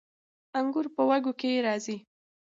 انګور 0.59 0.87
په 0.95 1.01
وږو 1.09 1.33
کې 1.39 1.63
راځي 1.65 1.97